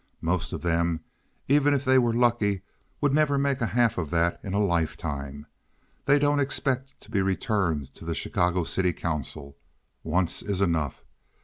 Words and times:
Most 0.21 0.51
of 0.51 0.63
them, 0.63 1.01
even 1.47 1.75
if 1.75 1.85
they 1.85 1.99
were 1.99 2.11
lucky, 2.11 2.63
would 3.01 3.13
never 3.13 3.37
make 3.37 3.59
the 3.59 3.67
half 3.67 3.99
of 3.99 4.09
that 4.09 4.39
in 4.43 4.55
a 4.55 4.59
lifetime. 4.59 5.45
They 6.05 6.17
don't 6.17 6.39
expect 6.39 6.99
to 7.01 7.11
be 7.11 7.21
returned 7.21 7.93
to 7.93 8.05
the 8.05 8.15
Chicago 8.15 8.63
City 8.63 8.93
Council. 8.93 9.57
Once 10.03 10.41
is 10.41 10.59
enough. 10.59 11.03